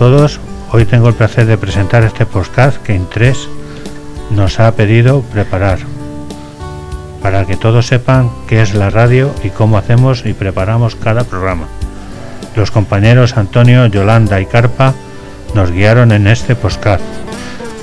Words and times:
Todos, 0.00 0.40
hoy 0.72 0.86
tengo 0.86 1.08
el 1.08 1.14
placer 1.14 1.44
de 1.44 1.58
presentar 1.58 2.04
este 2.04 2.24
podcast 2.24 2.78
que 2.78 2.94
Intres 2.94 3.50
nos 4.30 4.58
ha 4.58 4.74
pedido 4.74 5.20
preparar 5.20 5.78
para 7.20 7.44
que 7.44 7.58
todos 7.58 7.88
sepan 7.88 8.30
qué 8.48 8.62
es 8.62 8.72
la 8.72 8.88
radio 8.88 9.30
y 9.44 9.50
cómo 9.50 9.76
hacemos 9.76 10.24
y 10.24 10.32
preparamos 10.32 10.96
cada 10.96 11.24
programa. 11.24 11.68
Los 12.56 12.70
compañeros 12.70 13.36
Antonio, 13.36 13.84
Yolanda 13.88 14.40
y 14.40 14.46
Carpa 14.46 14.94
nos 15.54 15.70
guiaron 15.70 16.12
en 16.12 16.28
este 16.28 16.56
podcast. 16.56 17.04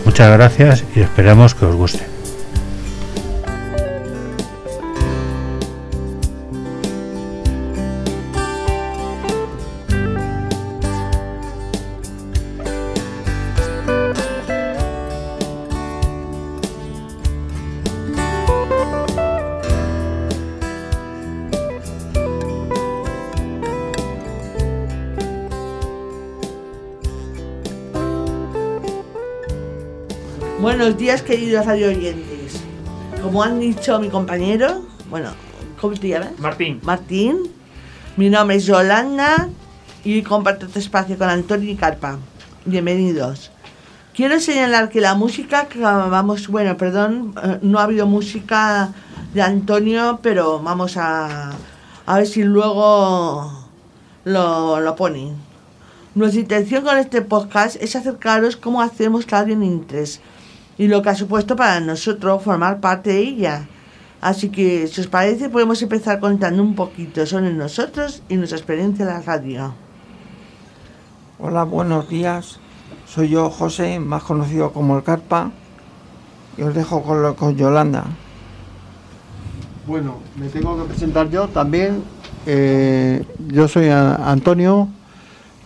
Muchas 0.03 0.35
gracias 0.35 0.85
y 0.95 1.01
esperemos 1.01 1.53
que 1.53 1.65
os 1.65 1.75
guste. 1.75 2.16
Buenos 30.59 30.97
días, 30.97 31.21
queridos 31.21 31.67
radio 31.67 31.89
oyentes. 31.89 32.63
Como 33.21 33.43
han 33.43 33.59
dicho 33.59 33.99
mi 33.99 34.09
compañero, 34.09 34.81
bueno, 35.07 35.29
¿cómo 35.79 35.93
te 35.93 36.07
llamas? 36.07 36.31
Martín. 36.39 36.79
Martín. 36.81 37.37
Mi 38.15 38.31
nombre 38.31 38.55
es 38.55 38.65
Yolanda 38.65 39.49
y 40.03 40.23
comparto 40.23 40.65
este 40.65 40.79
espacio 40.79 41.15
con 41.15 41.29
Antonio 41.29 41.69
y 41.69 41.75
Carpa. 41.75 42.17
Bienvenidos. 42.65 43.51
Quiero 44.15 44.39
señalar 44.39 44.89
que 44.89 44.99
la 44.99 45.13
música 45.13 45.67
que 45.67 45.77
vamos, 45.77 46.47
bueno, 46.47 46.75
perdón, 46.75 47.35
eh, 47.43 47.59
no 47.61 47.77
ha 47.77 47.83
habido 47.83 48.07
música 48.07 48.93
de 49.35 49.43
Antonio, 49.43 50.21
pero 50.23 50.59
vamos 50.59 50.97
a, 50.97 51.51
a 52.07 52.17
ver 52.17 52.25
si 52.25 52.41
luego 52.41 53.69
lo, 54.25 54.79
lo 54.79 54.95
ponen. 54.95 55.35
Nuestra 56.15 56.41
intención 56.41 56.83
con 56.83 56.97
este 56.97 57.21
podcast 57.21 57.75
es 57.79 57.95
acercaros 57.95 58.57
cómo 58.57 58.81
hacemos 58.81 59.27
radio 59.27 59.53
en 59.53 59.61
Intres 59.61 60.19
y 60.77 60.87
lo 60.87 61.01
que 61.01 61.09
ha 61.09 61.15
supuesto 61.15 61.55
para 61.55 61.79
nosotros 61.79 62.43
formar 62.43 62.79
parte 62.79 63.11
de 63.11 63.19
ella. 63.19 63.67
Así 64.21 64.49
que, 64.49 64.87
si 64.87 65.01
os 65.01 65.07
parece, 65.07 65.49
podemos 65.49 65.81
empezar 65.81 66.19
contando 66.19 66.61
un 66.63 66.75
poquito 66.75 67.25
sobre 67.25 67.53
nosotros 67.53 68.23
y 68.29 68.35
nuestra 68.35 68.57
experiencia 68.57 69.03
en 69.03 69.09
la 69.09 69.21
radio. 69.21 69.73
Hola, 71.39 71.63
buenos 71.63 72.09
días. 72.09 72.59
Soy 73.05 73.29
yo, 73.29 73.49
José, 73.49 73.99
más 73.99 74.23
conocido 74.23 74.71
como 74.73 74.97
el 74.97 75.03
Carpa, 75.03 75.51
y 76.57 76.63
os 76.63 76.73
dejo 76.73 77.03
con, 77.03 77.21
lo- 77.21 77.35
con 77.35 77.55
Yolanda. 77.55 78.05
Bueno, 79.85 80.15
me 80.35 80.47
tengo 80.49 80.75
que 80.77 80.83
presentar 80.89 81.29
yo 81.29 81.47
también. 81.47 82.03
Eh, 82.45 83.23
yo 83.49 83.67
soy 83.67 83.87
a- 83.89 84.15
Antonio 84.15 84.89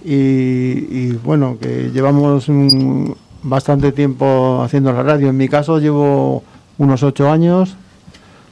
y, 0.03 0.12
y, 0.13 1.19
bueno, 1.24 1.57
que 1.59 1.90
llevamos 1.91 2.50
un- 2.50 3.16
bastante 3.44 3.91
tiempo 3.91 4.62
haciendo 4.63 4.91
la 4.94 5.03
radio. 5.03 5.29
En 5.29 5.38
mi 5.38 5.47
caso 5.50 5.79
llevo 5.79 6.44
unos 6.78 7.03
ocho 7.03 7.29
años 7.31 7.75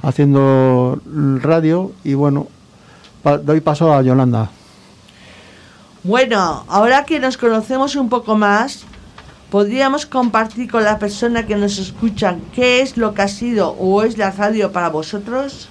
haciendo 0.01 1.00
radio 1.41 1.91
y 2.03 2.13
bueno, 2.13 2.47
pa- 3.23 3.38
doy 3.38 3.59
paso 3.61 3.94
a 3.94 4.01
Yolanda. 4.01 4.49
Bueno, 6.03 6.63
ahora 6.69 7.03
que 7.05 7.19
nos 7.19 7.38
conocemos 7.38 7.95
un 7.95 8.07
poco 8.09 8.38
más, 8.38 8.83
podríamos 9.49 10.05
compartir 10.05 10.72
con 10.72 10.83
la 10.83 10.97
persona 10.97 11.45
que 11.45 11.55
nos 11.57 11.78
escucha 11.78 12.38
qué 12.53 12.81
es 12.81 12.95
lo 12.97 13.13
que 13.13 13.22
ha 13.23 13.28
sido 13.28 13.72
o 13.72 14.03
es 14.03 14.17
la 14.17 14.31
radio 14.31 14.72
para 14.72 14.89
vosotros. 14.89 15.67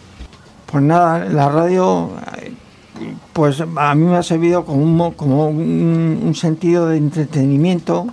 Pues 0.71 0.85
nada, 0.85 1.25
la 1.25 1.49
radio, 1.49 2.11
pues 3.33 3.63
a 3.63 3.95
mí 3.95 4.05
me 4.05 4.17
ha 4.19 4.23
servido 4.23 4.67
como 4.67 4.83
un, 4.83 4.95
mo- 4.97 5.15
como 5.15 5.49
un, 5.49 6.21
un 6.23 6.35
sentido 6.35 6.89
de 6.89 6.99
entretenimiento 6.99 8.07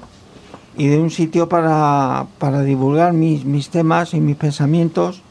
y 0.78 0.88
de 0.88 1.00
un 1.00 1.09
sitio 1.09 1.47
para, 1.47 2.25
para 2.38 2.62
divulgar 2.62 3.13
mis, 3.13 3.46
mis 3.46 3.69
temas 3.69 4.13
y 4.13 4.19
mis 4.22 4.36
pensamientos 4.36 5.22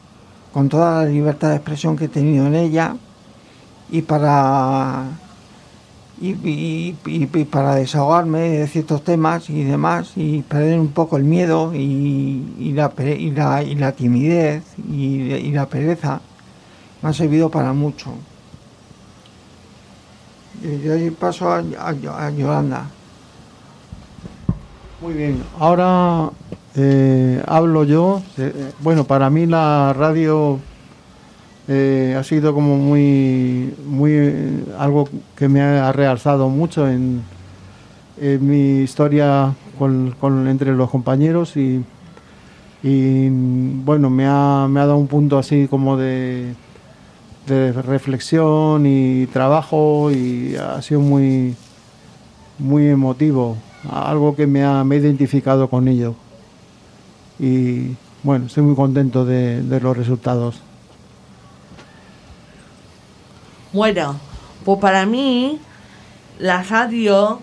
con 0.53 0.69
toda 0.69 1.03
la 1.03 1.09
libertad 1.09 1.49
de 1.49 1.55
expresión 1.57 1.95
que 1.95 2.05
he 2.05 2.09
tenido 2.09 2.47
en 2.47 2.55
ella 2.55 2.95
y 3.91 4.01
para 4.01 5.05
y, 6.21 6.93
para 7.51 7.75
desahogarme 7.75 8.39
de 8.39 8.67
ciertos 8.67 9.03
temas 9.03 9.49
y 9.49 9.63
demás 9.63 10.13
y 10.15 10.41
perder 10.43 10.79
un 10.79 10.87
poco 10.89 11.17
el 11.17 11.25
miedo 11.25 11.73
y, 11.75 12.71
la, 12.73 12.91
la, 12.97 13.63
y 13.63 13.75
la 13.75 13.91
timidez 13.91 14.63
y, 14.89 15.51
la 15.51 15.67
pereza 15.67 16.21
me 17.01 17.09
ha 17.09 17.13
servido 17.13 17.49
para 17.49 17.73
mucho. 17.73 18.11
Y 20.63 20.77
doy 20.77 21.11
paso 21.11 21.51
a, 21.51 21.57
a- 21.59 22.25
a 22.27 22.29
Yolanda. 22.31 22.87
Muy 25.05 25.13
bien, 25.13 25.43
ahora 25.59 26.31
eh, 26.75 27.39
hablo 27.45 27.83
yo. 27.83 28.23
Eh, 28.39 28.71
bueno, 28.79 29.03
para 29.03 29.29
mí 29.29 29.45
la 29.45 29.93
radio 29.93 30.57
eh, 31.67 32.15
ha 32.17 32.23
sido 32.23 32.55
como 32.55 32.75
muy, 32.77 33.71
muy 33.85 34.11
eh, 34.13 34.65
algo 34.79 35.07
que 35.35 35.47
me 35.47 35.61
ha 35.61 35.91
realzado 35.91 36.49
mucho 36.49 36.89
en, 36.89 37.21
mi 38.17 38.79
historia 38.79 39.53
con, 39.77 40.47
entre 40.47 40.73
los 40.73 40.89
compañeros 40.89 41.55
y, 41.55 41.85
y, 42.81 43.29
bueno, 43.29 44.09
me 44.09 44.25
ha, 44.25 44.65
me 44.67 44.79
ha 44.79 44.87
dado 44.87 44.97
un 44.97 45.05
punto 45.05 45.37
así 45.37 45.67
como 45.67 45.97
de, 45.97 46.55
de 47.45 47.73
reflexión 47.73 48.87
y 48.87 49.27
trabajo 49.27 50.09
y 50.09 50.55
ha 50.55 50.81
sido 50.81 50.99
muy, 50.99 51.55
muy 52.57 52.87
emotivo, 52.87 53.55
algo 53.91 54.35
que 54.35 54.47
me 54.47 54.63
ha, 54.63 54.83
me 54.83 54.95
he 54.95 54.99
identificado 54.99 55.69
con 55.69 55.87
ello. 55.87 56.15
Y 57.39 57.95
bueno, 58.23 58.45
estoy 58.45 58.63
muy 58.63 58.75
contento 58.75 59.25
de, 59.25 59.61
de 59.61 59.79
los 59.79 59.95
resultados. 59.95 60.61
Bueno, 63.73 64.15
pues 64.63 64.79
para 64.79 65.05
mí 65.05 65.59
la 66.39 66.63
radio 66.63 67.39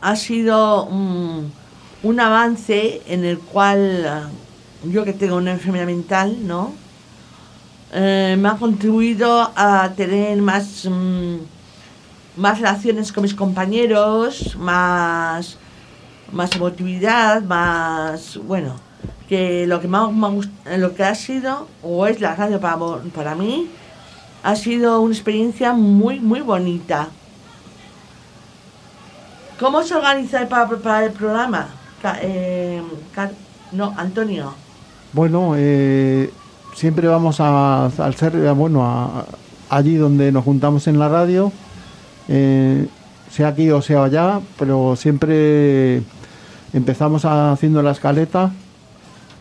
ha 0.00 0.16
sido 0.16 0.84
un, 0.84 1.52
un 2.02 2.20
avance 2.20 3.02
en 3.06 3.24
el 3.24 3.38
cual 3.38 4.06
ah, 4.06 4.28
yo 4.84 5.04
que 5.04 5.12
tengo 5.12 5.36
una 5.36 5.52
enfermedad 5.52 5.86
mental, 5.86 6.36
¿no? 6.46 6.72
Eh, 7.92 8.36
me 8.38 8.48
ha 8.48 8.56
contribuido 8.56 9.50
a 9.56 9.90
tener 9.96 10.40
más, 10.42 10.84
mm, 10.84 11.36
más 12.36 12.58
relaciones 12.60 13.12
con 13.12 13.22
mis 13.22 13.34
compañeros, 13.34 14.56
más, 14.56 15.56
más 16.32 16.54
emotividad, 16.56 17.42
más, 17.42 18.38
bueno, 18.46 18.74
que 19.28 19.66
lo 19.66 19.80
que 19.80 19.88
más 19.88 20.12
me 20.12 20.78
lo 20.78 20.94
que 20.94 21.04
ha 21.04 21.14
sido, 21.14 21.66
o 21.82 22.06
es 22.06 22.20
la 22.20 22.34
radio 22.34 22.60
para, 22.60 22.78
para 23.14 23.34
mí, 23.34 23.68
ha 24.42 24.54
sido 24.56 25.00
una 25.00 25.14
experiencia 25.14 25.72
muy, 25.72 26.20
muy 26.20 26.40
bonita. 26.40 27.08
¿Cómo 29.58 29.82
se 29.82 29.94
organiza 29.94 30.48
para 30.48 30.68
preparar 30.68 31.04
el 31.04 31.12
programa? 31.12 31.68
Eh, 32.22 32.80
no, 33.72 33.92
Antonio. 33.96 34.54
Bueno, 35.12 35.54
eh, 35.56 36.30
siempre 36.74 37.08
vamos 37.08 37.40
a, 37.40 37.86
al 37.86 38.14
ser, 38.14 38.36
eh, 38.36 38.50
bueno, 38.52 38.84
a- 38.86 39.24
allí 39.68 39.96
donde 39.96 40.30
nos 40.30 40.44
juntamos 40.44 40.86
en 40.86 40.98
la 40.98 41.08
radio, 41.08 41.50
eh, 42.28 42.86
sea 43.30 43.48
aquí 43.48 43.70
o 43.70 43.82
sea 43.82 44.04
allá, 44.04 44.40
pero 44.58 44.94
siempre 44.96 46.02
empezamos 46.72 47.24
haciendo 47.24 47.82
la 47.82 47.92
escaleta 47.92 48.50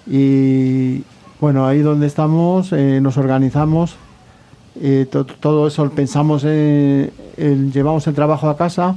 y 0.06 1.04
bueno, 1.40 1.68
ahí 1.68 1.80
donde 1.80 2.08
estamos 2.08 2.72
eh, 2.74 3.00
nos 3.02 3.18
organizamos, 3.18 3.96
eh, 4.82 5.08
to- 5.12 5.26
todo 5.26 5.68
eso 5.68 5.90
pensamos, 5.90 6.44
en, 6.44 7.12
en- 7.38 7.72
llevamos 7.72 8.08
el 8.08 8.16
trabajo 8.16 8.50
a 8.50 8.58
casa 8.58 8.96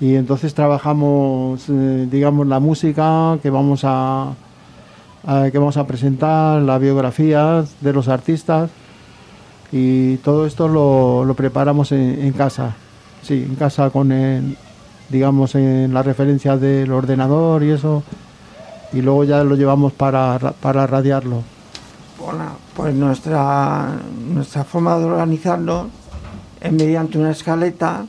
y 0.00 0.14
entonces 0.16 0.54
trabajamos, 0.54 1.66
eh, 1.68 2.08
digamos, 2.10 2.46
la 2.46 2.58
música 2.60 3.38
que 3.42 3.50
vamos 3.50 3.82
a, 3.84 4.32
que 5.52 5.58
vamos 5.58 5.76
a 5.76 5.86
presentar, 5.86 6.60
las 6.62 6.80
biografías 6.80 7.74
de 7.80 7.92
los 7.92 8.08
artistas 8.08 8.70
y 9.72 10.16
todo 10.18 10.46
esto 10.46 10.68
lo, 10.68 11.24
lo 11.24 11.34
preparamos 11.34 11.92
en, 11.92 12.20
en 12.22 12.32
casa, 12.32 12.74
sí, 13.22 13.44
en 13.48 13.54
casa 13.54 13.90
con 13.90 14.12
el, 14.12 14.56
digamos, 15.08 15.54
en 15.54 15.92
la 15.94 16.02
referencia 16.02 16.56
del 16.56 16.90
ordenador 16.92 17.62
y 17.62 17.70
eso, 17.70 18.02
y 18.92 19.00
luego 19.02 19.24
ya 19.24 19.44
lo 19.44 19.54
llevamos 19.56 19.92
para, 19.92 20.38
ra- 20.38 20.52
para 20.52 20.86
radiarlo. 20.86 21.42
Bueno, 22.18 22.44
pues 22.76 22.94
nuestra, 22.94 23.92
nuestra 24.32 24.64
forma 24.64 24.98
de 24.98 25.04
organizarnos 25.04 25.88
es 26.60 26.72
mediante 26.72 27.18
una 27.18 27.30
escaleta 27.32 28.06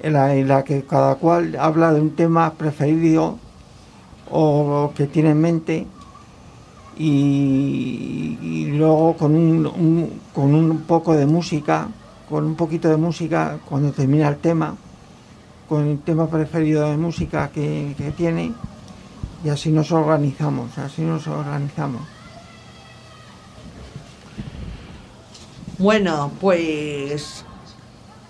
en 0.00 0.12
la, 0.12 0.34
en 0.34 0.48
la 0.48 0.64
que 0.64 0.82
cada 0.84 1.14
cual 1.16 1.56
habla 1.58 1.92
de 1.92 2.00
un 2.00 2.10
tema 2.10 2.52
preferido 2.52 3.38
o 4.30 4.92
que 4.94 5.06
tiene 5.06 5.30
en 5.30 5.40
mente 5.40 5.86
y, 6.98 8.66
luego 8.76 9.14
con 9.16 9.34
un- 9.34 10.10
con 10.34 10.54
un 10.54 10.78
poco 10.82 11.14
de 11.14 11.26
música, 11.26 11.88
con 12.28 12.44
un 12.44 12.54
poquito 12.54 12.88
de 12.88 12.96
música 12.96 13.58
cuando 13.68 13.90
termina 13.92 14.28
el 14.28 14.36
tema, 14.36 14.74
con 15.72 15.88
el 15.88 16.00
tema 16.00 16.28
preferido 16.28 16.90
de 16.90 16.98
música 16.98 17.48
que, 17.48 18.12
tiene 18.14 18.52
y 19.42 19.48
así 19.48 19.70
nos 19.70 19.90
organizamos, 19.90 20.76
así 20.76 21.00
nos 21.00 21.26
organizamos. 21.26 22.02
Bueno, 25.78 26.30
pues 26.42 27.46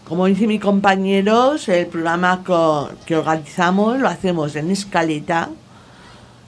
como 0.08 0.26
dicen 0.26 0.46
mis 0.46 0.60
compañeros, 0.60 1.68
el 1.68 1.88
programa 1.88 2.44
que 3.04 3.16
organizamos 3.16 3.98
lo 3.98 4.06
hacemos 4.06 4.54
en 4.54 4.70
escaleta. 4.70 5.48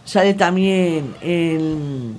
Sale 0.05 0.35
también 0.35 1.17
en 1.23 2.15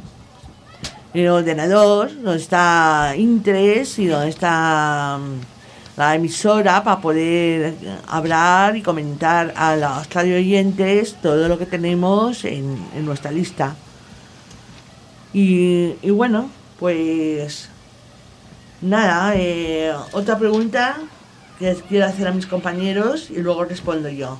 el 1.14 1.28
ordenador, 1.30 2.14
donde 2.14 2.42
está 2.42 3.14
Interés 3.16 3.98
y 4.00 4.08
donde 4.08 4.28
está 4.28 5.18
mm, 5.18 5.55
la 5.98 6.16
emisora 6.16 6.84
para 6.84 7.00
poder 7.00 7.76
hablar 8.08 8.76
y 8.76 8.82
comentar 8.82 9.54
a 9.56 9.76
los 9.76 10.14
radio 10.14 10.36
oyentes 10.36 11.16
todo 11.22 11.48
lo 11.48 11.58
que 11.58 11.66
tenemos 11.66 12.44
en, 12.44 12.78
en 12.96 13.06
nuestra 13.06 13.32
lista. 13.32 13.76
Y, 15.34 15.96
y 16.02 16.10
bueno, 16.12 16.50
pues 16.80 17.70
nada, 18.82 19.34
eh, 19.36 19.94
otra 20.12 20.38
pregunta 20.38 20.98
que 21.60 21.76
quiero 21.88 22.06
hacer 22.06 22.28
a 22.28 22.32
mis 22.32 22.46
compañeros 22.46 23.30
y 23.30 23.38
luego 23.38 23.64
respondo 23.66 24.10
yo. 24.10 24.38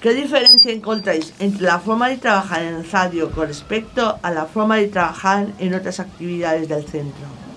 ¿Qué 0.00 0.14
diferencia 0.14 0.72
encontráis 0.72 1.34
entre 1.40 1.64
la 1.64 1.78
forma 1.78 2.08
de 2.08 2.16
trabajar 2.16 2.62
en 2.62 2.74
el 2.74 2.90
radio 2.90 3.30
con 3.30 3.48
respecto 3.48 4.18
a 4.22 4.30
la 4.30 4.46
forma 4.46 4.76
de 4.76 4.88
trabajar 4.88 5.48
en 5.58 5.74
otras 5.74 6.00
actividades 6.00 6.68
del 6.68 6.86
centro? 6.86 7.49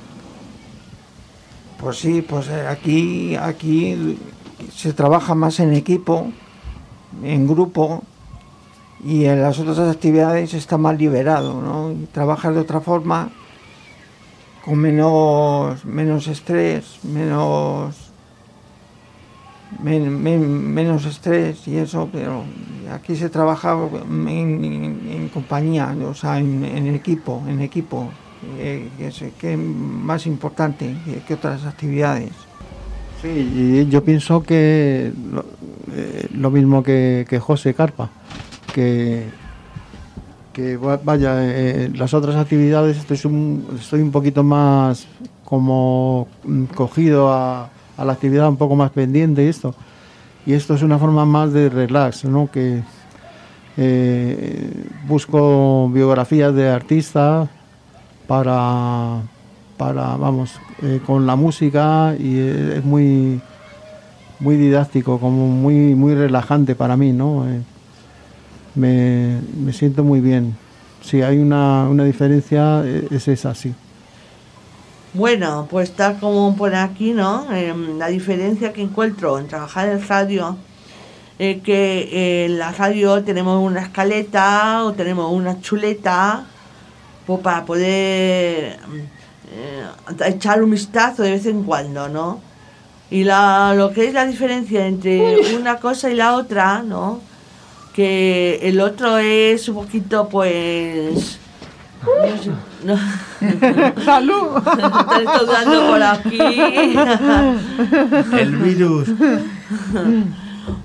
Pues 1.84 1.98
sí, 2.00 2.22
pues 2.22 2.48
eh, 2.48 2.66
aquí, 2.66 3.36
aquí 3.36 4.18
se 4.74 4.94
trabaja 4.94 5.36
más 5.36 5.60
en 5.60 5.74
equipo, 5.74 6.28
en 7.22 7.46
grupo, 7.46 8.04
y 9.04 9.26
en 9.26 9.42
las 9.42 9.60
otras 9.60 9.80
actividades 9.80 10.54
está 10.54 10.78
más 10.78 10.98
liberado, 10.98 11.62
¿no? 11.62 11.92
Y 11.92 12.06
trabajas 12.06 12.56
de 12.56 12.62
otra 12.62 12.80
forma, 12.80 13.30
con 14.64 14.78
menos, 14.80 15.84
menos 15.84 16.28
estrés, 16.28 17.00
menos, 17.04 17.98
men- 19.84 20.24
men- 20.24 20.74
menos 20.74 21.04
estrés 21.06 21.68
y 21.68 21.76
eso, 21.80 22.08
pero 22.14 22.46
aquí 22.94 23.18
se 23.18 23.28
trabaja 23.28 23.74
en, 23.74 25.30
compañía, 25.34 25.94
o 26.08 26.14
sea, 26.14 26.40
en 26.40 26.96
equipo, 26.96 27.44
en 27.46 27.60
equipo, 27.60 28.08
eh, 28.60 28.90
que 28.98 29.54
es, 29.54 29.58
más 29.58 30.26
importante 30.26 30.96
que, 31.06 31.20
que 31.22 31.34
otras 31.34 31.66
actividades. 31.66 32.32
Sí, 33.24 33.88
yo 33.90 34.04
pienso 34.04 34.44
que 34.44 35.14
lo, 35.32 35.46
eh, 35.94 36.52
mismo 36.52 36.84
que, 36.84 37.26
José 37.42 37.74
Carpa, 37.74 38.10
que, 38.74 39.28
que 40.52 40.76
va- 40.76 41.00
vaya, 41.02 41.38
eh, 41.40 41.90
las 41.96 42.14
otras 42.14 42.36
actividades 42.36 42.98
estoy 42.98 43.32
un, 43.32 44.12
poquito 44.12 44.44
más 44.44 45.08
como 45.46 46.28
mm, 46.44 46.66
cogido 46.76 47.32
a, 47.32 47.70
la 47.98 48.12
actividad 48.12 48.50
un 48.50 48.58
poco 48.58 48.76
más 48.76 48.92
pendiente 48.92 49.46
y 49.46 49.48
esto. 49.48 49.74
Y 50.46 50.52
esto 50.52 50.74
es 50.74 50.82
una 50.82 51.00
forma 51.00 51.24
más 51.24 51.54
de 51.54 51.70
relax, 51.70 52.26
¿no? 52.26 52.52
Que 52.52 52.84
eh, 53.78 54.70
busco 55.08 55.90
biografías 55.94 56.54
de 56.54 56.70
artistas 56.70 57.48
para, 58.34 59.22
para 59.78 60.18
vamos, 60.18 60.54
eh, 60.82 61.00
con 61.06 61.28
la 61.28 61.36
música 61.36 62.16
y 62.18 62.40
eh, 62.40 62.78
es 62.78 62.84
muy, 62.84 63.40
muy 64.40 64.56
didáctico, 64.56 65.20
como 65.20 65.48
muy, 65.48 65.94
muy 65.94 66.16
relajante 66.16 66.74
para 66.74 66.98
mí, 66.98 67.14
¿no? 67.14 67.48
Eh, 67.48 67.62
me, 68.74 69.40
me 69.64 69.72
siento 69.72 70.04
muy 70.04 70.20
bien. 70.20 70.56
Si 71.04 71.22
hay 71.22 71.38
una, 71.38 71.88
una 71.88 72.06
diferencia, 72.06 72.82
eh, 72.84 73.08
es 73.12 73.28
esa, 73.28 73.54
sí. 73.54 73.72
Bueno, 75.14 75.68
pues 75.70 75.92
tal 75.92 76.20
como 76.20 76.56
pone 76.56 76.78
aquí, 76.78 77.14
¿no? 77.14 77.54
Em, 77.54 78.00
la 78.00 78.08
diferencia 78.08 78.74
que 78.74 78.82
encuentro 78.82 79.38
en 79.38 79.48
trabajar 79.48 79.90
en 79.90 80.08
radio 80.08 80.58
es 81.38 81.62
que 81.62 82.10
eh, 82.12 82.46
en 82.46 82.58
la 82.58 82.72
radio 82.72 83.24
tenemos 83.24 83.64
una 83.64 83.82
escaleta 83.82 84.86
o 84.86 84.94
tenemos 84.94 85.32
una 85.32 85.62
chuleta 85.62 86.48
pues, 87.26 87.40
para 87.42 87.66
poder 87.66 88.80
mm, 88.88 89.00
eh, 89.52 89.86
echar 90.28 90.64
un 90.64 90.72
vistazo 90.72 91.24
de 91.24 91.32
vez 91.32 91.46
en 91.46 91.64
cuando, 91.64 92.10
¿no? 92.10 92.42
Y 93.10 93.24
la, 93.24 93.74
lo 93.76 93.92
que 93.92 94.08
es 94.08 94.14
la 94.14 94.26
diferencia 94.26 94.88
entre 94.88 95.56
una 95.56 95.78
cosa 95.78 96.10
y 96.10 96.16
la 96.16 96.36
otra, 96.36 96.82
¿no? 96.84 97.22
Que 97.94 98.60
el 98.64 98.80
otro 98.82 99.18
es 99.18 99.70
un 99.70 99.76
poquito, 99.76 100.28
pues... 100.28 101.40
No 102.04 102.38
sé, 102.38 102.52
no. 102.84 102.98
¡Salud! 104.04 104.58
Están 104.58 105.24
estudiando 105.26 105.88
por 105.88 106.04
aquí. 106.04 106.38
El 108.34 108.56
virus. 108.58 109.10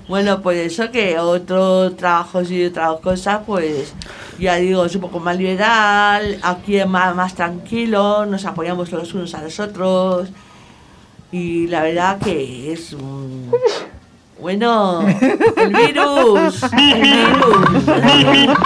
Bueno, 0.07 0.41
pues 0.41 0.71
eso 0.71 0.91
que 0.91 1.19
otros 1.19 1.95
trabajos 1.95 2.49
y 2.51 2.65
otras 2.65 2.99
cosas, 2.99 3.41
pues 3.45 3.93
ya 4.39 4.55
digo, 4.55 4.85
es 4.85 4.95
un 4.95 5.01
poco 5.01 5.19
más 5.19 5.37
liberal, 5.37 6.39
aquí 6.41 6.77
es 6.77 6.87
más, 6.87 7.15
más 7.15 7.35
tranquilo, 7.35 8.25
nos 8.25 8.45
apoyamos 8.45 8.91
los 8.91 9.13
unos 9.13 9.33
a 9.35 9.43
los 9.43 9.59
otros 9.59 10.29
y 11.31 11.67
la 11.67 11.83
verdad 11.83 12.17
que 12.19 12.73
es 12.73 12.93
un... 12.93 13.51
Bueno, 14.39 15.01
el 15.57 15.73
virus, 15.73 16.63
el 16.71 17.01
virus. 18.21 18.57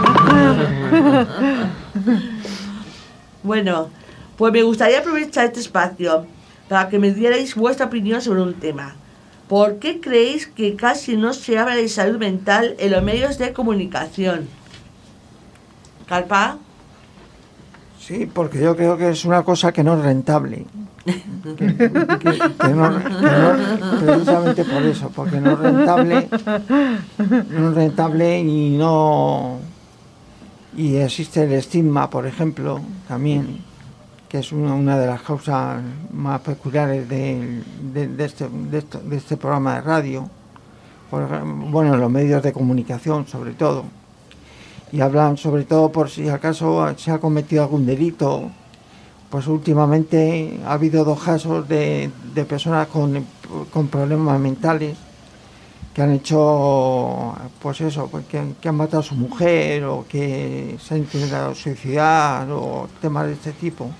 Bueno, 3.41 3.89
pues 4.38 4.53
me 4.53 4.63
gustaría 4.63 5.00
aprovechar 5.00 5.46
este 5.46 5.60
espacio 5.60 6.25
para 6.70 6.88
que 6.89 7.00
me 7.00 7.12
dierais 7.12 7.55
vuestra 7.55 7.88
opinión 7.88 8.22
sobre 8.22 8.41
un 8.41 8.53
tema. 8.53 8.96
¿Por 9.53 9.77
qué 9.77 10.01
creéis 10.01 10.48
que 10.48 10.75
casi 10.75 11.15
no 11.15 11.31
se 11.31 11.60
habla 11.60 11.75
de 11.75 11.88
salud 11.88 12.17
mental 12.17 12.74
en 12.79 12.91
los 12.91 13.03
medios 13.03 13.38
de 13.38 13.53
comunicación? 13.53 14.48
¿Carpa? 16.07 16.57
Sí, 18.00 18.25
porque 18.25 18.60
yo 18.60 18.75
creo 18.75 18.98
que 18.98 19.10
es 19.10 19.25
una 19.25 19.43
cosa 19.43 19.72
que 19.72 19.83
no 19.83 19.93
es 19.95 20.01
rentable. 20.03 20.65
No- 21.05 23.00
precisamente 24.00 24.65
por 24.65 24.81
eso, 24.81 25.12
porque 25.15 25.39
no 25.39 25.51
es 25.51 25.60
rentable, 25.60 26.29
no 27.51 27.69
es 27.69 27.75
rentable 27.75 28.39
y 28.39 28.75
no 28.75 29.60
y 30.75 30.95
existe 30.95 31.43
el 31.43 31.51
estigma, 31.53 32.10
por 32.10 32.25
ejemplo, 32.25 32.81
también, 33.07 33.60
que 34.33 34.39
es 34.39 34.51
una, 34.51 34.97
de 34.97 35.05
las 35.05 35.21
causas 35.21 35.79
más 36.11 36.41
peculiares 36.41 37.07
de, 37.07 37.61
este, 38.17 38.49
este 39.11 39.37
programa 39.37 39.75
de 39.75 39.81
radio, 39.81 40.27
por 41.11 41.29
bueno, 41.45 41.93
en 41.93 41.99
los 41.99 42.09
medios 42.09 42.41
de 42.41 42.51
comunicación 42.51 43.27
sobre 43.27 43.51
todo 43.51 43.83
y 44.91 45.01
hablan 45.01 45.37
sobre 45.37 45.65
todo 45.65 45.91
por 45.91 46.09
si 46.09 46.29
acaso 46.29 46.83
se 46.97 47.11
ha 47.11 47.19
cometido 47.19 47.61
algún 47.61 47.85
delito. 47.85 48.49
Pues 49.29 49.45
últimamente 49.45 50.59
ha 50.65 50.73
habido 50.73 51.05
dos 51.05 51.21
casos 51.21 51.69
de, 51.69 52.09
personas 52.49 52.87
con, 52.87 53.27
problemas 53.91 54.39
mentales 54.39 54.97
que 55.93 56.01
han 56.01 56.11
hecho, 56.11 57.35
pues 57.61 57.81
eso, 57.81 58.07
pues 58.07 58.25
que, 58.25 58.41
que 58.59 58.69
han 58.69 58.75
matado 58.77 59.01
a 59.01 59.03
su 59.03 59.13
mujer 59.13 59.83
o 59.83 60.05
que 60.09 60.75
se 60.81 60.95
han 60.95 61.01
intentado 61.01 61.53
suicidar 61.53 62.49
o 62.49 62.87
temas 62.99 63.27
de 63.27 63.33
este 63.33 63.51
tipo. 63.51 63.91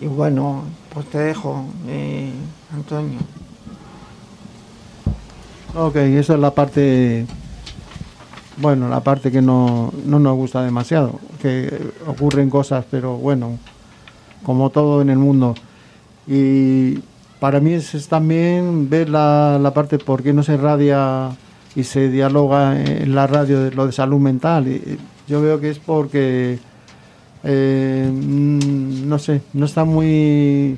Y 0.00 0.06
bueno, 0.06 0.64
pues 0.92 1.06
te 1.06 1.18
dejo, 1.18 1.64
eh, 1.86 2.30
Antonio. 2.72 3.18
Ok, 5.76 5.96
esa 5.96 6.34
es 6.34 6.40
la 6.40 6.52
parte, 6.52 7.26
bueno, 8.58 8.88
la 8.88 9.00
parte 9.00 9.32
que 9.32 9.42
no, 9.42 9.92
no 10.04 10.18
nos 10.18 10.36
gusta 10.36 10.62
demasiado, 10.62 11.18
que 11.42 11.92
ocurren 12.06 12.48
cosas, 12.48 12.84
pero 12.90 13.16
bueno, 13.16 13.58
como 14.44 14.70
todo 14.70 15.02
en 15.02 15.10
el 15.10 15.18
mundo. 15.18 15.54
Y 16.26 17.00
para 17.40 17.60
mí 17.60 17.72
es, 17.72 18.08
también 18.08 18.88
ver 18.88 19.08
la, 19.08 19.58
la 19.60 19.74
parte 19.74 19.98
por 19.98 20.22
qué 20.22 20.32
no 20.32 20.42
se 20.42 20.56
radia 20.56 21.30
y 21.74 21.84
se 21.84 22.08
dialoga 22.08 22.80
en 22.80 23.14
la 23.14 23.26
radio 23.26 23.60
de 23.60 23.72
lo 23.72 23.86
de 23.86 23.92
salud 23.92 24.20
mental. 24.20 24.68
Y 24.68 24.98
yo 25.26 25.40
veo 25.42 25.60
que 25.60 25.70
es 25.70 25.78
porque, 25.78 26.58
eh, 27.44 28.10
mm, 28.12 29.08
no 29.08 29.18
sé, 29.18 29.42
no 29.52 29.66
está 29.66 29.84
muy, 29.84 30.76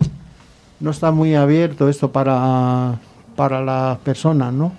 no 0.80 0.90
está 0.90 1.10
muy 1.10 1.34
abierto 1.34 1.88
esto 1.88 2.10
para 2.12 2.98
para 3.36 3.62
las 3.62 3.98
personas, 3.98 4.52
¿no? 4.52 4.72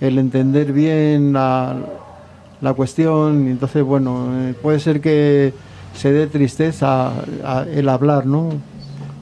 El 0.00 0.18
entender 0.18 0.72
bien 0.72 1.32
la, 1.32 1.76
la 2.60 2.72
cuestión, 2.72 3.48
entonces, 3.48 3.82
bueno, 3.82 4.28
eh, 4.32 4.54
puede 4.54 4.80
ser 4.80 5.00
que 5.00 5.52
se 5.94 6.12
dé 6.12 6.26
tristeza 6.28 7.12
el 7.74 7.88
hablar, 7.88 8.24
¿no? 8.24 8.50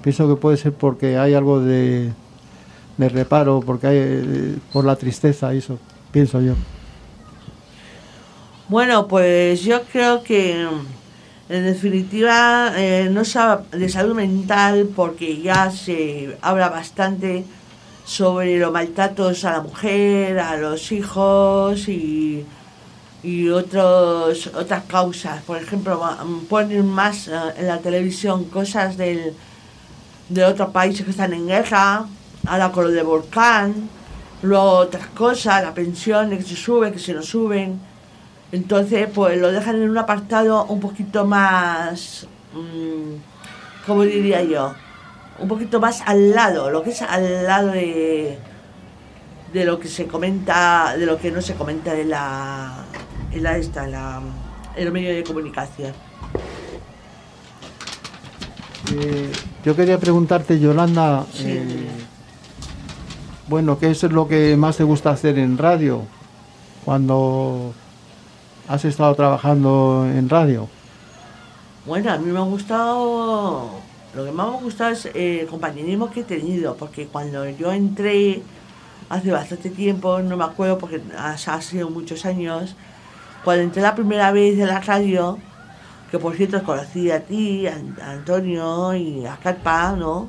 Pienso 0.03 0.29
que 0.29 0.41
puede 0.41 0.57
ser 0.57 0.73
porque 0.73 1.19
hay 1.19 1.35
algo 1.35 1.61
de, 1.61 2.13
de 2.97 3.09
reparo, 3.09 3.61
porque 3.65 3.87
hay 3.89 3.97
eh, 3.99 4.59
por 4.73 4.85
la 4.85 4.97
tristeza, 4.97 5.53
eso, 5.53 5.79
pienso 6.13 6.41
yo. 6.41 6.55
Bueno, 8.69 9.09
pues 9.09 9.63
yo 9.63 9.83
creo 9.91 10.23
que 10.23 10.67
en 11.51 11.65
definitiva 11.65 12.73
eh, 12.77 13.09
no 13.11 13.25
se 13.25 13.39
habla 13.39 13.65
de 13.73 13.89
salud 13.89 14.15
mental 14.15 14.89
porque 14.95 15.41
ya 15.43 15.71
se 15.71 16.37
habla 16.43 16.69
bastante 16.69 17.45
sobre 18.05 18.59
los 18.59 18.73
maltratos 18.73 19.45
a 19.45 19.53
la 19.53 19.61
mujer, 19.61 20.39
a 20.39 20.57
los 20.57 20.91
hijos 20.93 21.89
y, 21.89 22.45
y 23.23 23.49
otros, 23.49 24.47
otras 24.55 24.85
causas. 24.85 25.43
Por 25.43 25.59
ejemplo, 25.59 25.99
ma- 25.99 26.25
ponen 26.49 26.87
más 26.87 27.29
eh, 27.29 27.33
en 27.59 27.67
la 27.67 27.79
televisión 27.79 28.45
cosas 28.45 28.97
del, 28.97 29.35
de 30.29 30.45
otros 30.45 30.71
países 30.71 31.05
que 31.05 31.11
están 31.11 31.33
en 31.35 31.47
guerra, 31.49 32.07
ahora 32.47 32.71
con 32.73 32.85
lo 32.85 32.91
de 32.91 33.03
volcán, 33.03 33.89
luego 34.43 34.71
otras 34.87 35.07
cosas, 35.09 35.63
la 35.63 35.75
pensión 35.75 36.31
que 36.31 36.43
se 36.43 36.57
sube, 36.57 36.93
que 36.93 36.99
se 36.99 37.13
no 37.13 37.23
suben. 37.23 37.90
Entonces, 38.53 39.09
pues 39.15 39.39
lo 39.41 39.53
dejan 39.53 39.77
en 39.77 39.91
un 39.91 39.99
apartado 39.99 40.65
un 40.65 40.81
poquito 40.81 41.25
más, 41.25 42.27
mm, 42.53 43.87
¿cómo 43.87 44.03
diría 44.03 44.43
yo? 44.43 44.75
Un 45.39 45.49
poquito 45.49 45.81
más 45.81 46.03
al 46.05 46.31
lado, 46.33 46.71
lo 46.71 46.83
que 46.83 46.91
es 46.91 47.01
al 47.03 47.45
lado 47.45 47.69
de, 47.69 48.39
de 49.53 49.65
lo 49.65 49.79
que 49.79 49.89
se 49.89 50.07
comenta, 50.07 50.97
de 50.99 51.07
lo 51.07 51.17
que 51.19 51.31
no 51.31 51.41
se 51.41 51.55
comenta 51.55 51.95
en 51.99 52.11
la, 52.11 52.73
en 53.33 53.43
la 53.43 53.57
esta, 53.57 53.85
en, 53.85 53.93
la, 53.93 54.21
en 54.77 54.85
los 54.85 54.93
medios 54.93 55.15
de 55.15 55.23
comunicación. 55.25 55.93
Eh, 58.93 59.31
yo 59.65 59.77
quería 59.77 59.99
preguntarte, 59.99 60.59
Yolanda, 60.59 61.25
Sí. 61.33 61.45
eh, 61.47 61.89
bueno, 63.49 63.79
¿qué 63.79 63.91
es 63.91 64.03
lo 64.05 64.27
que 64.27 64.57
más 64.57 64.77
te 64.77 64.85
gusta 64.85 65.11
hacer 65.11 65.39
en 65.39 65.57
radio 65.59 66.03
cuando 66.85 67.73
has 68.71 68.85
estado 68.85 69.13
trabajando 69.17 70.07
en 70.07 70.29
radio? 70.29 70.69
Bueno, 71.85 72.13
a 72.13 72.19
mí 72.19 72.31
me 72.31 72.39
ha 72.39 72.43
gustado, 72.43 73.69
lo 74.15 74.25
que 74.25 74.31
más 74.31 74.49
me 74.49 74.59
ha 74.59 74.61
gustado 74.61 74.93
es 74.93 75.07
eh, 75.07 75.41
el 75.41 75.49
compañerismo 75.49 76.09
que 76.09 76.21
he 76.21 76.25
tenido, 76.25 76.77
porque 76.77 77.07
cuando 77.09 77.49
yo 77.49 77.73
entré 77.73 78.43
hace 79.09 79.33
bastante 79.33 79.71
tiempo, 79.71 80.21
no 80.21 80.37
me 80.37 80.45
acuerdo 80.45 80.79
porque 80.79 81.03
ha, 81.19 81.37
sido 81.37 81.91
muchos 81.91 82.25
años, 82.25 82.77
cuando 83.43 83.65
entré 83.65 83.83
la 83.83 83.97
primera 83.97 84.31
vez 84.31 84.57
en 84.57 84.69
la 84.69 84.79
radio, 84.79 85.39
que 86.13 86.21
por 86.21 86.37
cierto 86.37 86.63
conocí 86.63 87.11
a 87.11 87.25
ti, 87.25 87.67
a 87.67 87.75
Antonio 88.05 88.95
y 88.95 89.27
a 89.27 89.37
Carpa, 89.37 89.97
¿no? 89.99 90.29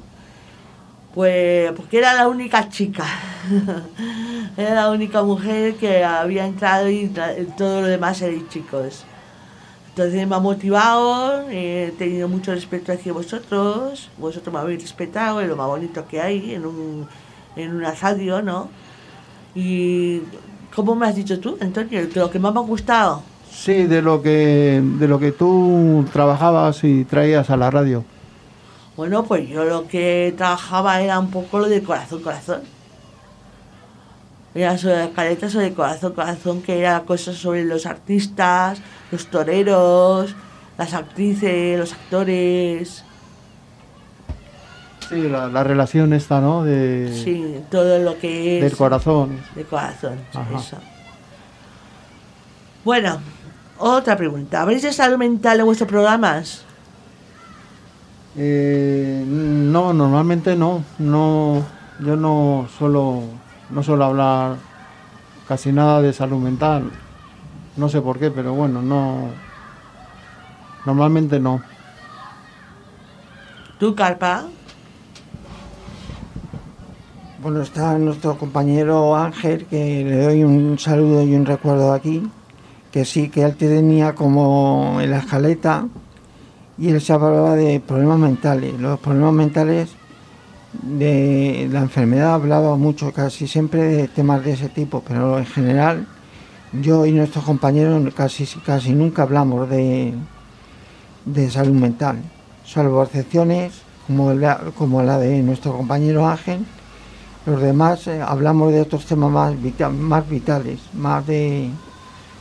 Pues 1.14 1.72
porque 1.74 2.00
era 2.00 2.16
la 2.16 2.28
única 2.28 2.70
chica, 2.70 3.06
era 4.58 4.76
la 4.76 4.90
única 4.90 5.24
mujer 5.24 5.76
que 5.76 6.04
había 6.04 6.46
entrado 6.46 6.90
y 6.90 7.12
todo 7.58 7.82
lo 7.82 7.88
demás 7.88 8.22
eran 8.22 8.48
chicos. 8.50 9.06
Entonces 9.90 10.26
me 10.26 10.36
ha 10.36 10.40
motivado, 10.40 11.50
eh, 11.50 11.90
he 11.90 11.92
tenido 11.92 12.30
mucho 12.30 12.54
respeto 12.54 12.94
hacia 12.94 13.12
vosotros, 13.12 14.10
vosotros 14.18 14.54
me 14.54 14.60
habéis 14.60 14.82
respetado, 14.84 15.42
es 15.42 15.50
lo 15.50 15.58
más 15.58 15.68
bonito 15.68 16.08
que 16.08 16.22
hay 16.22 16.54
en, 16.54 16.66
un, 16.66 17.08
en 17.58 17.76
una 17.76 17.94
radio, 17.94 18.42
¿no? 18.42 18.70
Y, 19.54 20.22
¿cómo 20.74 20.96
me 20.96 21.08
has 21.08 21.16
dicho 21.18 21.40
tú, 21.42 21.58
Antonio? 21.60 22.10
Que 22.10 22.20
lo 22.20 22.32
que 22.32 22.40
más 22.40 22.54
me 22.54 22.62
ha 22.62 22.64
gustado. 22.64 23.22
Sí, 23.52 23.84
de 23.84 24.02
lo 24.02 24.22
que 24.22 24.82
de 24.82 25.08
lo 25.10 25.20
que 25.20 25.34
tú 25.34 26.06
trabajabas 26.14 26.86
y 26.86 27.04
traías 27.04 27.50
a 27.50 27.58
la 27.58 27.70
radio. 27.70 28.06
Bueno, 28.96 29.24
pues 29.24 29.50
yo 29.50 29.66
lo 29.66 29.88
que 29.88 30.34
trabajaba 30.38 31.02
era 31.02 31.20
un 31.20 31.30
poco 31.32 31.60
lo 31.60 31.68
de 31.68 31.84
corazón, 31.84 32.22
corazón. 32.22 32.62
Era 34.54 34.78
sobre 34.78 35.06
escaletas 35.06 35.52
sobre 35.54 35.74
corazón, 35.74 36.14
corazón, 36.14 36.62
que 36.62 36.80
era 36.80 37.00
cosas 37.02 37.36
sobre 37.38 37.64
los 37.64 37.86
artistas, 37.86 38.80
los 39.12 39.28
toreros, 39.28 40.36
las 40.78 40.94
actrices, 40.94 41.80
los 41.80 41.94
actores. 41.94 43.04
Sí, 45.08 45.28
la, 45.30 45.48
la 45.48 45.64
relación 45.64 46.12
esta, 46.14 46.42
¿no? 46.42 46.64
De, 46.64 47.12
Sí, 47.24 47.62
todo 47.70 48.00
lo 48.00 48.18
que 48.20 48.58
es 48.58 48.64
del 48.64 48.78
corazón. 48.78 49.40
de 49.56 49.64
corazón. 49.64 50.20
Eso. 50.58 50.78
Bueno, 52.84 53.20
otra 53.78 54.18
pregunta. 54.18 54.62
¿Habréis 54.62 54.82
de 54.84 54.92
salud 54.94 55.18
mental 55.18 55.60
en 55.60 55.66
vuestros 55.66 55.90
programas? 55.90 56.64
Eh, 58.38 59.24
no, 59.28 59.94
normalmente 59.94 60.56
no. 60.56 60.84
No, 60.98 61.64
yo 62.00 62.16
no 62.16 62.68
suelo, 62.78 63.24
no 63.72 63.84
suelo 63.84 64.06
hablar 64.06 64.58
casi 65.48 65.72
nada 65.72 66.02
de 66.02 66.14
salud 66.14 66.40
mental. 66.40 66.92
No 67.78 67.90
sé 67.90 68.02
por 68.02 68.20
qué, 68.20 68.32
pero 68.32 68.54
bueno, 68.54 68.82
no. 68.82 69.30
Normalmente 70.86 71.40
no. 71.40 71.62
¿Tú, 73.80 73.96
Carpa? 73.96 74.46
Bueno, 77.42 77.62
está 77.62 77.98
nuestro 77.98 78.38
compañero 78.38 79.16
Ángel, 79.16 79.66
que 79.66 80.04
le 80.04 80.24
doy 80.24 80.44
un 80.44 80.78
saludo 80.78 81.24
y 81.24 81.34
un 81.34 81.46
recuerdo 81.46 81.92
aquí, 81.92 82.22
que 82.92 83.04
sí, 83.04 83.30
que 83.30 83.42
él 83.42 83.56
tenía 83.56 84.14
como 84.14 85.00
en 85.02 85.10
la 85.10 85.18
escaleta 85.18 85.88
y 86.78 86.90
él 86.90 87.02
se 87.02 87.14
hablaba 87.14 87.56
de 87.56 87.80
problemas 87.80 88.20
mentales. 88.20 88.80
Los 88.80 89.00
problemas 89.00 89.34
mentales 89.34 89.96
de 90.74 91.68
la 91.72 91.80
enfermedad 91.82 92.34
hablaba 92.34 92.78
mucho, 92.78 93.12
casi 93.12 93.48
siempre 93.48 93.84
de 93.84 94.08
temas 94.08 94.44
de 94.44 94.54
ese 94.54 94.70
tipo, 94.70 95.04
pero 95.08 95.38
en 95.38 95.46
general 95.46 96.08
yo 96.82 97.06
y 97.06 97.12
nuestros 97.12 97.44
compañeros 97.44 98.14
casi, 98.14 98.46
casi 98.66 98.94
nunca 98.94 99.24
hablamos 99.24 99.70
de, 99.70 100.14
de 101.26 101.52
salud 101.52 101.76
mental, 101.76 102.18
salvo 102.66 103.04
excepciones 103.04 103.82
como 104.08 104.34
la, 104.34 104.60
como 104.78 105.04
la 105.04 105.18
de 105.18 105.42
nuestro 105.44 105.74
compañero 105.76 106.28
Ángel. 106.28 106.66
Los 107.46 107.60
demás 107.62 108.06
eh, 108.08 108.22
hablamos 108.22 108.72
de 108.72 108.82
otros 108.82 109.06
temas 109.06 109.32
más, 109.32 109.62
vita- 109.62 109.90
más 109.90 110.30
vitales, 110.30 110.80
más 110.94 111.26
de, 111.26 111.70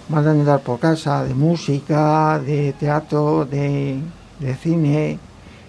más 0.09 0.25
de 0.25 0.31
andar 0.31 0.61
por 0.61 0.79
casa, 0.79 1.25
de 1.25 1.35
música, 1.35 2.39
de 2.39 2.75
teatro, 2.75 3.47
de, 3.47 3.99
de 4.39 4.55
cine, 4.57 5.19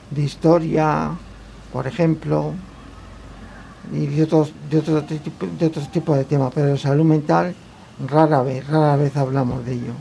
de 0.10 0.22
historia, 0.22 1.12
por 1.72 1.88
ejemplo, 1.88 2.54
y 3.92 4.06
de 4.08 4.24
otros, 4.24 4.52
de 4.70 4.82
tipo- 4.82 5.48
de 5.60 5.66
otros 5.66 5.92
tipos 5.92 6.18
de 6.18 6.26
temas, 6.26 6.52
pero 6.54 6.68
de 6.68 6.78
salud 6.78 7.06
mental 7.06 7.56
rara 8.08 8.42
vez, 8.42 8.68
rara 8.68 8.96
vez 8.96 9.16
hablamos 9.16 9.66
de 9.66 9.74
ello. 9.74 9.94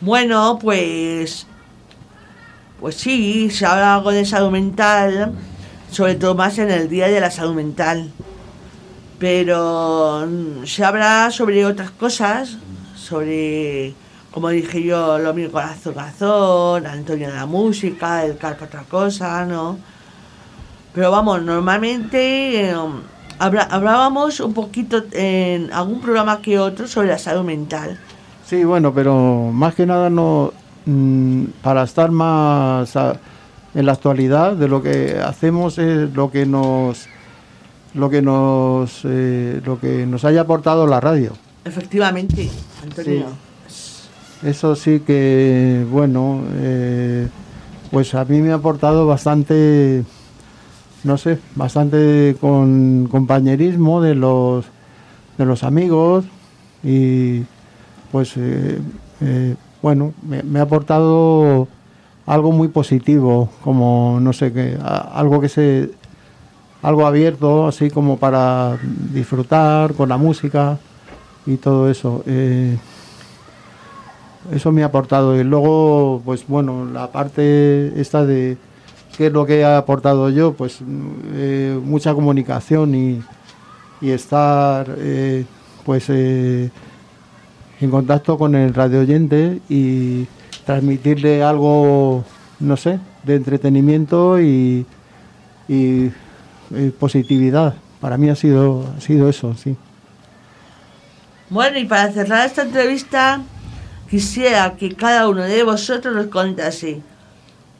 Bueno, 0.00 0.58
pues. 0.60 1.46
Pues 2.80 2.96
sí, 2.96 3.48
se 3.50 3.64
habla 3.64 3.94
algo 3.94 4.10
de 4.10 4.24
salud 4.24 4.50
mental, 4.50 5.32
sobre 5.90 6.16
todo 6.16 6.34
más 6.34 6.58
en 6.58 6.68
el 6.70 6.88
Día 6.88 7.06
de 7.06 7.20
la 7.20 7.30
Salud 7.30 7.54
Mental. 7.54 8.10
Pero 9.20 10.26
se 10.64 10.84
habla 10.84 11.30
sobre 11.30 11.64
otras 11.64 11.92
cosas, 11.92 12.56
sobre, 12.96 13.94
como 14.32 14.48
dije 14.48 14.82
yo, 14.82 15.16
lo 15.18 15.32
mío 15.32 15.52
corazón, 15.52 15.94
corazón, 15.94 16.84
Antonio 16.88 17.28
de 17.28 17.34
la 17.36 17.46
música, 17.46 18.24
el 18.24 18.36
Carpa 18.36 18.64
otra 18.64 18.82
cosa, 18.82 19.46
¿no? 19.46 19.78
Pero 20.94 21.10
vamos, 21.10 21.42
normalmente 21.42 22.70
eh, 22.70 22.74
habla- 23.38 23.68
hablábamos 23.70 24.40
un 24.40 24.52
poquito 24.52 25.02
en 25.12 25.72
algún 25.72 26.00
programa 26.00 26.40
que 26.42 26.58
otro 26.58 26.86
sobre 26.86 27.08
la 27.08 27.18
salud 27.18 27.44
mental. 27.44 27.98
Sí, 28.46 28.64
bueno, 28.64 28.92
pero 28.92 29.50
más 29.52 29.74
que 29.74 29.86
nada 29.86 30.10
no 30.10 30.52
mm, 30.84 31.44
para 31.62 31.84
estar 31.84 32.10
más 32.10 32.94
a- 32.96 33.16
en 33.74 33.86
la 33.86 33.92
actualidad 33.92 34.52
de 34.52 34.68
lo 34.68 34.82
que 34.82 35.18
hacemos 35.24 35.78
es 35.78 36.12
lo 36.12 36.30
que 36.30 36.44
nos 36.44 37.06
lo 37.94 38.08
que 38.10 38.20
nos 38.22 39.00
eh, 39.04 39.60
lo 39.64 39.78
que 39.80 40.06
nos 40.06 40.24
haya 40.24 40.42
aportado 40.42 40.86
la 40.86 41.00
radio. 41.00 41.32
Efectivamente, 41.64 42.50
Antonio. 42.82 43.26
Eso 44.42 44.74
sí 44.76 45.00
que 45.06 45.86
bueno, 45.90 46.42
eh, 46.56 47.28
pues 47.90 48.14
a 48.14 48.24
mí 48.24 48.40
me 48.40 48.50
ha 48.50 48.56
aportado 48.56 49.06
bastante, 49.06 50.04
no 51.04 51.16
sé, 51.18 51.38
bastante 51.56 52.36
con 52.40 53.08
compañerismo 53.10 54.00
de 54.00 54.14
los 54.14 54.66
de 55.38 55.44
los 55.46 55.64
amigos 55.64 56.24
y 56.84 57.42
pues 58.12 58.36
eh, 58.36 58.78
eh, 59.20 59.56
bueno, 59.80 60.12
me, 60.22 60.58
ha 60.58 60.62
aportado 60.62 61.66
algo 62.26 62.52
muy 62.52 62.68
positivo, 62.68 63.48
como 63.64 64.18
no 64.20 64.32
sé 64.32 64.52
qué, 64.52 64.78
a- 64.82 65.18
algo 65.18 65.40
que 65.40 65.48
se 65.48 65.90
algo 66.82 67.06
abierto, 67.06 67.66
así 67.66 67.90
como 67.90 68.18
para 68.18 68.76
disfrutar 69.12 69.94
con 69.94 70.08
la 70.08 70.16
música 70.16 70.78
y 71.46 71.56
todo 71.56 71.88
eso. 71.88 72.22
Eh, 72.26 72.76
eso 74.50 74.72
me 74.72 74.82
ha 74.82 74.86
aportado. 74.86 75.38
Y 75.38 75.44
luego, 75.44 76.20
pues 76.24 76.46
bueno, 76.46 76.84
la 76.86 77.12
parte 77.12 78.00
esta 78.00 78.26
de 78.26 78.58
qué 79.16 79.26
es 79.26 79.32
lo 79.32 79.46
que 79.46 79.60
he 79.60 79.64
aportado 79.64 80.30
yo, 80.30 80.52
pues 80.54 80.78
eh, 81.34 81.78
mucha 81.82 82.14
comunicación 82.14 82.94
y, 82.94 83.22
y 84.00 84.10
estar 84.10 84.86
eh, 84.98 85.44
pues 85.84 86.06
eh, 86.08 86.70
en 87.80 87.90
contacto 87.90 88.38
con 88.38 88.54
el 88.54 88.72
radio 88.74 89.00
oyente 89.00 89.60
y 89.68 90.26
transmitirle 90.64 91.42
algo, 91.42 92.24
no 92.60 92.76
sé, 92.76 93.00
de 93.24 93.34
entretenimiento 93.34 94.40
y, 94.40 94.86
y 95.68 96.10
positividad. 96.98 97.74
Para 98.00 98.16
mí 98.16 98.28
ha 98.30 98.36
sido, 98.36 98.86
ha 98.96 99.00
sido 99.00 99.28
eso, 99.28 99.54
sí. 99.54 99.76
Bueno, 101.50 101.78
y 101.78 101.84
para 101.84 102.10
cerrar 102.10 102.46
esta 102.46 102.62
entrevista, 102.62 103.42
quisiera 104.08 104.74
que 104.76 104.94
cada 104.94 105.28
uno 105.28 105.42
de 105.42 105.62
vosotros 105.64 106.14
nos 106.14 106.26
contase 106.26 107.02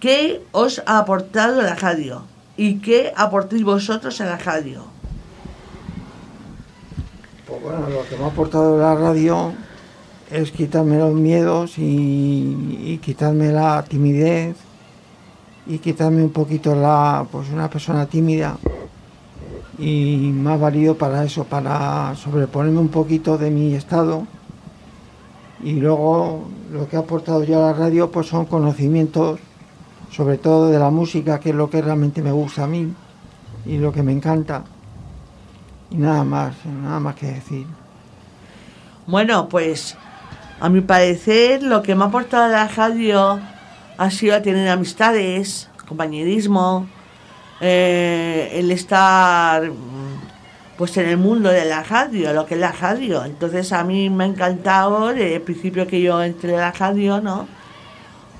qué 0.03 0.43
os 0.51 0.83
ha 0.85 0.99
aportado 0.99 1.63
la 1.63 1.77
radio 1.77 2.23
y 2.57 2.81
qué 2.81 3.13
aportéis 3.17 3.63
vosotros 3.63 4.21
a 4.21 4.25
la 4.25 4.37
radio. 4.37 4.83
Pues 7.47 7.63
bueno, 7.63 7.89
lo 7.89 8.05
que 8.09 8.17
me 8.17 8.25
ha 8.25 8.27
aportado 8.27 8.77
la 8.77 8.97
radio 8.97 9.53
es 10.29 10.51
quitarme 10.51 10.99
los 10.99 11.15
miedos 11.15 11.75
y, 11.77 12.99
quitarme 13.01 13.53
la 13.53 13.85
timidez 13.85 14.57
y 15.69 15.79
quitarme 15.79 16.25
un 16.25 16.31
poquito 16.31 16.75
la, 16.75 17.25
pues 17.31 17.49
una 17.51 17.71
persona 17.71 18.07
tímida. 18.07 18.57
Y 19.79 20.33
me 20.35 20.53
ha 20.53 20.57
valido 20.57 20.99
para 20.99 21.23
eso, 21.23 21.45
para 21.45 22.17
sobreponerme 22.17 22.81
un 22.81 22.89
poquito 22.89 23.39
de 23.39 23.53
mi 23.53 23.75
estado. 23.75 24.27
Y 25.63 25.75
luego 25.75 26.49
lo 26.73 26.89
que 26.89 26.97
ha 26.97 27.01
aportado 27.01 27.45
yo 27.45 27.63
a 27.63 27.71
la 27.71 27.79
radio 27.79 28.11
pues 28.11 28.27
son 28.27 28.47
conocimientos 28.47 29.39
sobre 30.15 30.39
todo 30.39 30.69
de 30.69 30.79
la 30.79 30.91
música 30.91 31.41
que 31.41 31.51
es 31.51 31.57
lo 31.57 31.71
que 31.71 31.81
realmente 31.81 32.23
me 32.23 32.33
gusta 32.33 32.65
a 32.65 32.67
mí 32.67 32.93
y 33.65 33.79
lo 33.79 33.93
que 33.93 34.03
me 34.03 34.13
encanta 34.13 34.63
y 35.91 35.97
nada 35.97 36.25
más, 36.25 36.55
nada 36.65 37.01
más 37.01 37.15
que 37.17 37.27
decir. 37.27 37.67
Bueno, 39.07 39.49
pues 39.49 39.97
a 40.61 40.69
mi 40.69 40.81
parecer 40.81 41.63
lo 41.63 41.83
que 41.83 41.95
me 41.95 42.05
ha 42.05 42.07
aportado 42.07 42.51
la 42.51 42.69
radio 42.69 43.41
ha 43.99 44.11
sido 44.11 44.41
tener 44.41 44.69
amistades, 44.69 45.69
compañerismo, 45.87 46.87
eh, 47.61 48.51
el 48.55 48.71
estar 48.71 49.71
pues 50.77 50.97
en 50.97 51.09
el 51.09 51.17
mundo 51.17 51.51
de 51.51 51.65
la 51.65 51.83
radio, 51.83 52.33
lo 52.33 52.47
que 52.47 52.55
es 52.55 52.61
la 52.61 52.73
radio. 52.73 53.25
Entonces 53.25 53.73
a 53.73 53.85
mí 53.85 54.11
me 54.11 54.25
ha 54.25 54.27
encantado, 54.27 55.09
desde 55.09 55.37
el 55.37 55.43
principio 55.43 55.87
que 55.87 56.01
yo 56.01 56.23
entré 56.23 56.57
a 56.57 56.61
la 56.61 56.73
radio, 56.73 57.21
¿no? 57.21 57.47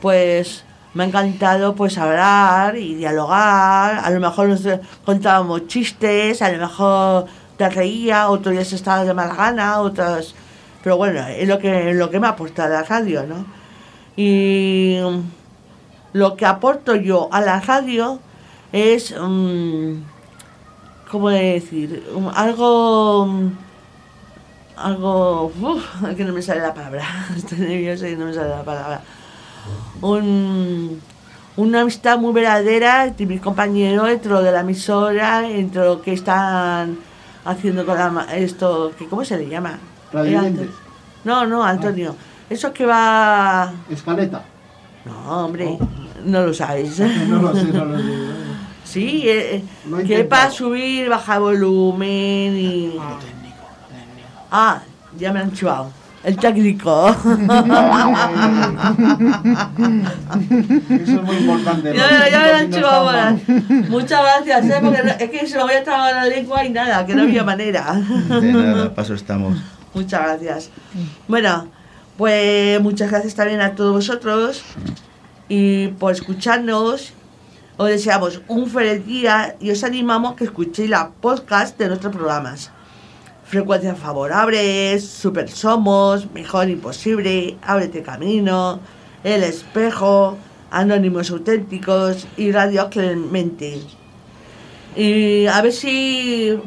Pues 0.01 0.65
me 0.95 1.05
ha 1.05 1.07
encantado 1.07 1.75
pues 1.75 1.97
hablar 1.99 2.77
y 2.77 2.95
dialogar, 2.95 4.01
a 4.05 4.11
lo 4.11 4.21
mejor 4.21 4.49
nos 4.49 4.67
contábamos 5.05 5.67
chistes, 5.67 6.43
a 6.43 6.51
lo 6.53 6.59
mejor 6.59 7.27
te 7.57 7.69
reía, 7.69 8.29
otros 8.29 8.53
días 8.53 8.73
estabas 8.73 9.07
de 9.07 9.15
mala 9.15 9.35
gana, 9.35 9.81
otras... 9.81 10.35
Pero 10.83 10.97
bueno, 10.97 11.25
es 11.29 11.47
lo 11.47 11.59
que, 11.59 11.95
lo 11.95 12.11
que 12.11 12.19
me 12.19 12.27
ha 12.27 12.31
aportado 12.31 12.71
la 12.71 12.83
radio, 12.83 13.25
¿no? 13.25 13.47
Y 14.17 14.99
lo 16.13 16.37
que 16.37 16.45
aporto 16.45 16.97
yo 16.97 17.29
a 17.33 17.41
la 17.41 17.61
radio 17.61 18.19
es, 18.73 19.15
mm, 19.19 19.95
¿cómo 21.11 21.31
decir? 21.31 22.03
Um, 22.15 22.29
algo, 22.35 23.27
mm, 23.27 23.51
algo, 24.77 25.53
uf, 25.61 25.85
que 26.17 26.25
no 26.25 26.33
me 26.33 26.43
sale 26.43 26.61
la 26.61 26.75
palabra, 26.75 27.05
estoy 27.37 27.59
nerviosa 27.59 28.09
y 28.09 28.17
no 28.17 28.27
me 28.27 28.35
sale 28.35 28.51
la 28.51 28.65
palabra. 28.65 29.03
Un, 30.01 31.01
una 31.57 31.81
amistad 31.83 32.19
muy 32.19 32.33
verdadera 32.33 33.05
entre 33.07 33.27
mis 33.27 33.41
compañeros, 33.41 34.09
entre 34.09 34.31
lo 34.33 34.43
de 34.43 34.53
la 34.53 34.61
emisora, 34.61 35.49
entre 35.49 35.85
lo 35.85 36.01
que 36.03 36.13
están 36.15 36.99
haciendo 37.45 37.85
con 37.87 37.97
la, 37.99 38.11
ma- 38.11 38.35
esto, 38.35 38.93
que 38.99 39.07
¿cómo 39.07 39.25
se 39.25 39.37
le 39.39 39.49
llama? 39.49 39.79
No, 41.25 41.47
no, 41.47 41.63
Antonio. 41.63 42.17
Eso 42.51 42.73
que 42.73 42.85
va... 42.87 43.73
Escaleta. 43.91 44.43
No, 45.05 45.45
hombre, 45.47 45.79
no 46.25 46.43
lo 46.47 46.55
sabes. 46.55 46.99
No 47.29 47.41
lo 47.43 47.55
sé, 47.55 47.65
no 47.73 47.85
lo 47.85 47.99
sé. 47.99 48.05
Sí, 48.85 49.23
eh, 49.27 49.57
eh, 49.57 49.65
que 50.07 50.25
para 50.25 50.51
subir, 50.51 51.09
bajar 51.09 51.41
volumen 51.41 52.57
y... 52.57 52.97
Ah, 54.51 54.83
ya 55.17 55.33
me 55.33 55.41
han 55.41 55.53
chivado. 55.53 55.91
El 56.25 56.37
técnico. 56.37 57.09
Eso 60.89 61.13
es 61.17 61.23
muy 61.23 61.37
importante. 61.37 61.95
ya, 61.97 62.29
ya. 62.29 63.37
Muchas 63.89 64.23
gracias, 64.23 64.67
¿eh? 64.67 64.81
porque 64.83 65.17
es 65.19 65.31
que 65.31 65.47
se 65.49 65.57
me 65.57 65.65
voy 65.65 65.75
a 65.75 65.83
trabar 65.83 66.15
la 66.15 66.27
lengua 66.27 66.65
y 66.65 66.71
nada, 66.71 67.05
que 67.05 67.15
no 67.15 67.23
había 67.23 67.43
manera. 67.43 67.95
De 67.95 68.53
nada, 68.53 68.95
paso 68.95 69.15
estamos. 69.15 69.59
Muchas 69.95 70.21
gracias. 70.23 70.71
Bueno, 71.27 71.67
pues 72.17 72.81
muchas 72.81 73.11
gracias 73.11 73.35
también 73.35 73.61
a 73.61 73.75
todos 73.75 73.93
vosotros 73.93 74.63
y 75.49 75.89
por 75.89 76.13
escucharnos. 76.13 77.15
Os 77.79 77.89
deseamos 77.89 78.43
un 78.49 78.69
feliz 78.69 79.05
día 79.07 79.57
y 79.59 79.71
os 79.71 79.83
animamos 79.83 80.35
a 80.35 80.37
que 80.37 80.45
escuchéis 80.45 80.91
la 80.91 81.09
podcast 81.09 81.77
de 81.79 81.89
nuestros 81.89 82.15
programas. 82.15 82.71
Frecuencias 83.53 83.99
favorables, 83.99 85.07
Super 85.07 85.51
Somos, 85.51 86.27
Mejor 86.33 86.71
Imposible, 86.71 87.59
Ábrete 87.61 88.03
Camino, 88.03 88.81
El 89.23 89.43
Espejo, 89.43 90.39
Anónimos 90.71 91.31
Auténticos 91.31 92.27
y 92.39 92.51
Radio 92.51 92.89
Clemente. 92.89 93.79
Y 94.97 95.45
a 95.45 95.61
ver 95.61 95.75
si 95.75 96.59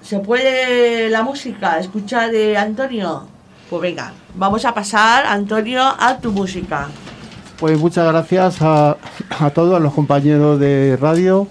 se 0.00 0.20
puede 0.20 1.10
la 1.10 1.22
música 1.22 1.78
escuchar 1.78 2.30
de 2.30 2.56
Antonio. 2.56 3.26
Pues 3.68 3.82
venga, 3.82 4.14
vamos 4.34 4.64
a 4.64 4.72
pasar, 4.72 5.26
Antonio, 5.26 5.82
a 5.82 6.16
tu 6.22 6.32
música. 6.32 6.88
Pues 7.58 7.78
muchas 7.78 8.10
gracias 8.10 8.62
a, 8.62 8.96
a 9.38 9.50
todos, 9.50 9.76
a 9.76 9.78
los 9.78 9.92
compañeros 9.92 10.58
de 10.58 10.96
radio 10.98 11.46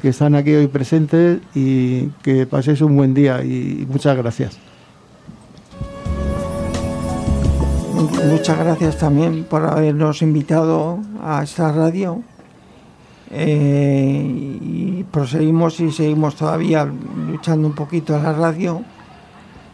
que 0.00 0.08
están 0.08 0.34
aquí 0.34 0.52
hoy 0.52 0.66
presentes 0.66 1.40
y 1.54 2.06
que 2.22 2.46
paséis 2.46 2.80
un 2.80 2.96
buen 2.96 3.14
día 3.14 3.42
y 3.44 3.86
muchas 3.88 4.16
gracias. 4.16 4.58
Muchas 8.30 8.58
gracias 8.58 8.98
también 8.98 9.44
por 9.44 9.64
habernos 9.64 10.22
invitado 10.22 10.98
a 11.22 11.42
esta 11.42 11.70
radio. 11.72 12.22
Eh, 13.30 14.58
y 14.60 15.04
proseguimos 15.10 15.78
y 15.80 15.92
seguimos 15.92 16.34
todavía 16.34 16.84
luchando 16.84 17.68
un 17.68 17.74
poquito 17.74 18.16
a 18.16 18.18
la 18.18 18.32
radio. 18.32 18.82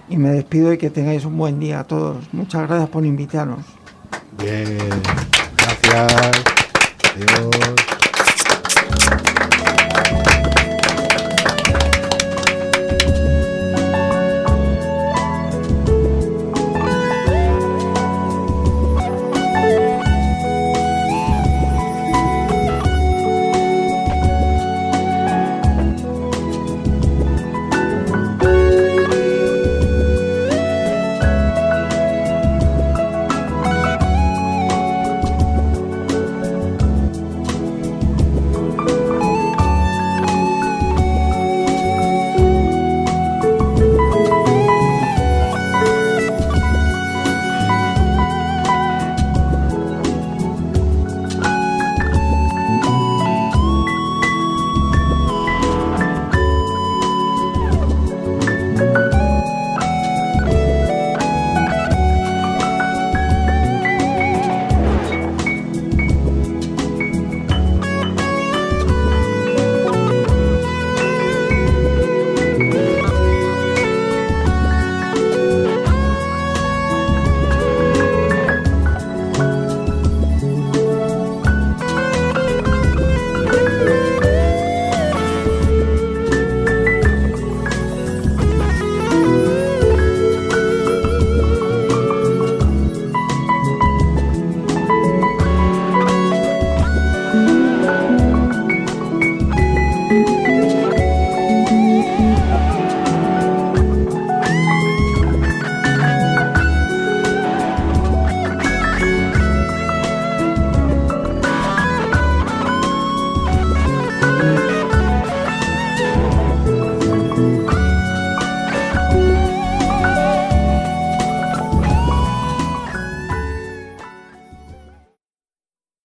Y 0.09 0.17
me 0.17 0.31
despido 0.31 0.73
y 0.73 0.79
que 0.79 0.91
tengáis 0.91 1.25
un 1.25 1.37
buen 1.37 1.59
día 1.59 1.81
a 1.81 1.85
todos. 1.85 2.19
Muchas 2.33 2.69
gracias 2.69 2.89
por 2.91 3.05
invitarnos. 3.05 3.65
Bien, 4.39 4.79
gracias. 5.57 6.12
Adiós. 7.15 7.95